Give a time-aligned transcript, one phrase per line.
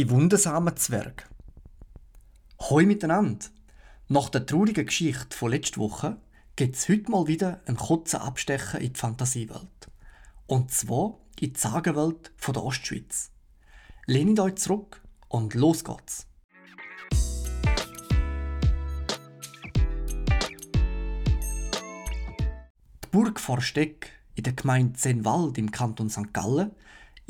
[0.00, 1.24] Die wundersamen Zwerge.
[2.58, 3.44] Hoi miteinander!
[4.08, 6.16] Nach der traurigen Geschichte von letzter Woche
[6.56, 9.90] gibt es heute mal wieder einen kurzen Abstecher in die Fantasiewelt.
[10.46, 13.30] Und zwar in die Sagenwelt von der Ostschweiz.
[14.06, 16.26] Lehnt euch zurück und los geht's!
[23.04, 26.32] Die Burg Vorsteck in der Gemeinde Zenwald im Kanton St.
[26.32, 26.70] Gallen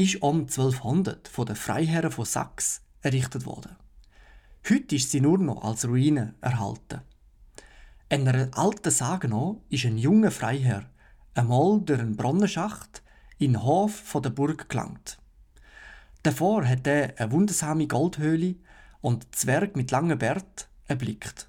[0.00, 3.76] ist um 1200 von den Freiherren von Sachs errichtet worden.
[4.66, 7.02] Heute ist sie nur noch als Ruine erhalten.
[8.08, 10.88] Einer alten Sage noch ist ein junger Freiherr
[11.34, 13.02] einmal durch einen Brunnenschacht
[13.36, 15.18] in den Hof von der Burg gelangt.
[16.22, 18.56] Davor hat er eine wundersame Goldhöhle
[19.02, 21.46] und Zwerg mit langem Bart erblickt.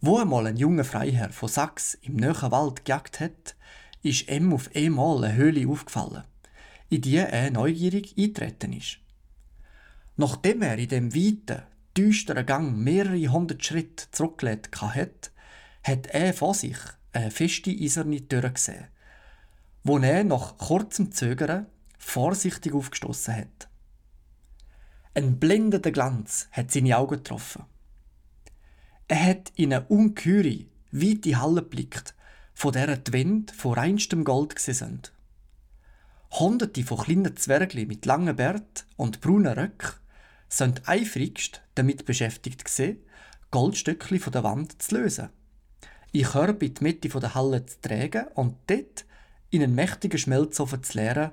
[0.00, 3.56] Wo einmal ein junger Freiherr von Sachs im nahen Wald gejagt hat,
[4.02, 6.24] ist ihm auf einmal eine Höhle aufgefallen,
[6.88, 8.98] in die er neugierig eintreten ist.
[10.16, 11.62] Nachdem er in dem weiten,
[11.96, 15.32] düsteren Gang mehrere hundert Schritte zurückgelegt hat,
[15.82, 16.76] hat er vor sich
[17.12, 18.86] eine feste eiserne Tür gesehen,
[19.84, 21.66] wo er nach kurzem Zögern
[21.98, 23.68] vorsichtig aufgestoßen hat.
[25.14, 27.64] Ein blendender Glanz hat seine Augen getroffen.
[29.08, 32.14] Er hat in eine ungeheure, weite Halle geblickt,
[32.58, 35.12] von der die Wände von reinstem Gold sind.
[36.32, 39.92] Hunderte von kleinen Zwergli mit langen Bart und braunen Röcken
[40.48, 42.98] sind eifrigst damit beschäftigt gewesen,
[43.52, 45.28] Goldstückli von der Wand zu lösen,
[46.10, 49.04] in Körbe in die Mitte der Halle zu tragen und dort
[49.50, 51.30] in einen mächtigen Schmelzofen zu leeren,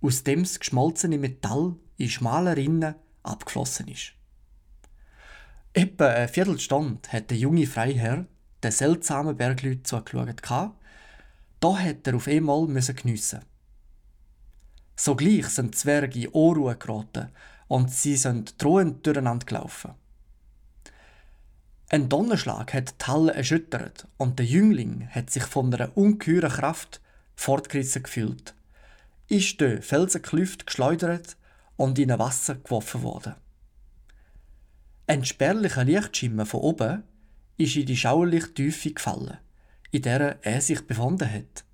[0.00, 4.14] aus dem das geschmolzene Metall in schmalen Rinnen abgeflossen ist.
[5.74, 8.24] Etwa eine Viertelstunde hat der junge Freiherr
[8.62, 10.42] den seltsamen Bergleuten zugeschaut.
[11.60, 13.40] Da hätte er auf einmal geniessen
[14.96, 17.28] Sogleich sind die Zwerge in Unruhe geraten
[17.68, 19.94] und sie sind drohend durcheinander gelaufen.
[21.88, 27.00] Ein Donnerschlag hat die Halle erschüttert und der Jüngling hat sich von einer ungeheuren Kraft
[27.36, 28.54] fortgerissen gefühlt,
[29.28, 31.36] ist durch Felsenklüft geschleudert
[31.76, 33.34] und in ein Wasser geworfen worden.
[35.06, 37.02] Ein spärlicher Lichtschimmer von oben
[37.56, 39.38] ist in die schauerliche Tiefe gefallen,
[39.90, 41.64] in der er sich befunden hat.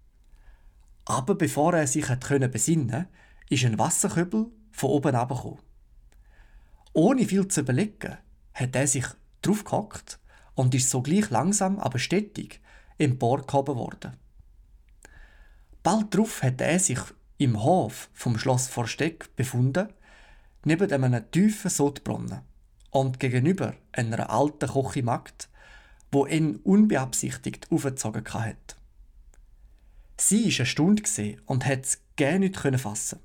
[1.05, 3.07] Aber bevor er sich hat können besinnen,
[3.49, 5.61] ist ein Wasserkübel von oben abgekommen.
[6.93, 8.19] Ohne viel zu überlegen,
[8.55, 9.07] hat er sich
[9.43, 10.19] draufgehockt
[10.55, 12.61] und ist sogleich langsam, aber stetig
[12.99, 14.17] emporgehoben worden.
[15.83, 16.99] Bald darauf hat er sich
[17.39, 19.89] im Hof vom Schloss Vorsteck befunden,
[20.65, 22.41] neben einem tiefen Sodbrunnen
[22.91, 25.49] und gegenüber einer alten Kochimagd,
[26.11, 28.77] wo ihn unbeabsichtigt aufgezogen hat.
[30.17, 33.21] Sie war eine Stunde und hat es gerne nicht fassen.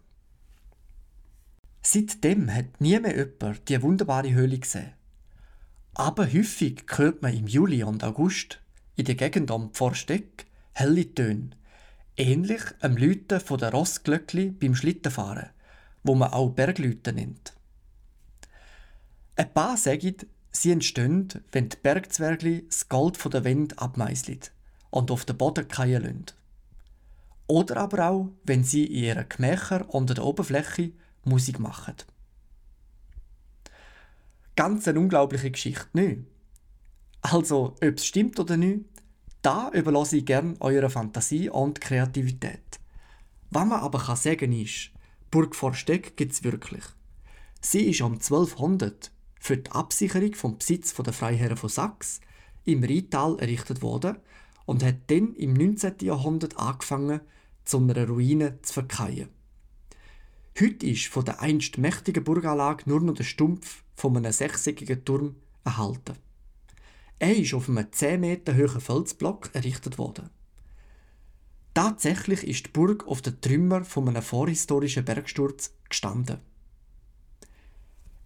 [1.81, 4.94] Seitdem hat nie mehr jemand die wunderbare Höhle gesehen.
[5.95, 8.59] Aber häufig hört man im Juli und August
[8.95, 11.51] in der Gegend um Pforsteck helle Töne,
[12.17, 15.50] ähnlich am Läuten von der Rossglöckli beim Schlittenfahren,
[16.03, 17.53] wo man auch Berglüte nennt.
[19.35, 20.15] Ein paar sagen,
[20.55, 24.39] Sie entstehen, wenn die Bergzwergli das Gold von der Wände abmeißeln
[24.91, 26.25] und auf den Boden fallen lassen.
[27.47, 30.93] Oder aber auch, wenn sie in ihren Gemächern unter der Oberfläche
[31.25, 31.95] Musik machen.
[34.55, 36.21] Ganz eine unglaubliche Geschichte, nicht?
[37.21, 38.85] Also, ob es stimmt oder nicht,
[39.41, 42.79] da überlasse ich gerne eurer Fantasie und Kreativität.
[43.49, 44.91] Was man aber kann sagen ist,
[45.31, 46.83] Burg Vorsteck gibt es wirklich.
[47.59, 49.12] Sie ist um 1200
[49.43, 52.21] für die Absicherung vom Besitz der Freiherren von Sachs
[52.63, 54.15] im Rheintal errichtet worden
[54.65, 55.95] und hat dann im 19.
[55.99, 57.19] Jahrhundert angefangen,
[57.65, 59.27] zu einer Ruine zu verkehren.
[60.57, 65.35] Heute ist von der einst mächtigen Burganlage nur noch der Stumpf von einem sechseckigen Turm
[65.65, 66.15] erhalten.
[67.19, 70.29] Er ist auf einem 10 Meter hohen Felsblock errichtet worden.
[71.73, 76.39] Tatsächlich ist die Burg auf den Trümmer von einem vorhistorischen Bergsturz gestanden.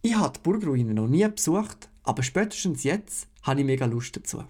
[0.08, 4.46] Ich habe die Burgruine noch nie besucht, aber spätestens jetzt habe ich mega Lust dazu.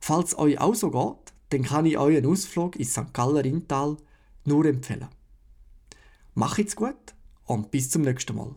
[0.00, 3.14] Falls euch auch so geht, dann kann ich euch einen Ausflug ins St.
[3.14, 3.96] Galler Rintal
[4.44, 5.08] nur empfehlen.
[6.34, 7.14] Macht's gut
[7.46, 8.54] und bis zum nächsten Mal.